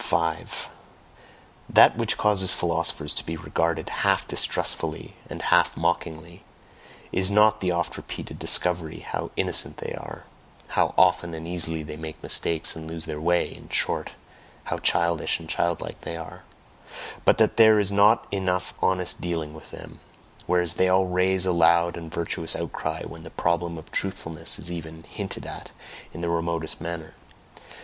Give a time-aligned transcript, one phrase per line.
[0.03, 0.67] 5.
[1.69, 6.43] That which causes philosophers to be regarded half distrustfully and half mockingly,
[7.11, 10.23] is not the oft repeated discovery how innocent they are
[10.69, 14.13] how often and easily they make mistakes and lose their way, in short,
[14.63, 16.45] how childish and childlike they are,
[17.23, 19.99] but that there is not enough honest dealing with them,
[20.47, 24.71] whereas they all raise a loud and virtuous outcry when the problem of truthfulness is
[24.71, 25.69] even hinted at
[26.11, 27.13] in the remotest manner.